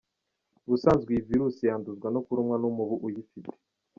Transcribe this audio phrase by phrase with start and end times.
[0.65, 3.49] Ubusanzwe iyi virus yanduzwa no kurumwa n’umubu uyifite.